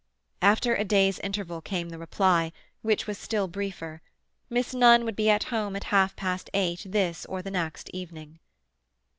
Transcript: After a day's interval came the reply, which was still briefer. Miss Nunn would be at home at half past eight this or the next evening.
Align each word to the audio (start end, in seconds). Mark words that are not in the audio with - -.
After 0.41 0.73
a 0.73 0.83
day's 0.83 1.19
interval 1.19 1.61
came 1.61 1.89
the 1.89 1.99
reply, 1.99 2.51
which 2.81 3.05
was 3.05 3.19
still 3.19 3.47
briefer. 3.47 4.01
Miss 4.49 4.73
Nunn 4.73 5.05
would 5.05 5.15
be 5.15 5.29
at 5.29 5.43
home 5.53 5.75
at 5.75 5.83
half 5.93 6.15
past 6.15 6.49
eight 6.55 6.83
this 6.89 7.23
or 7.27 7.43
the 7.43 7.51
next 7.51 7.87
evening. 7.93 8.39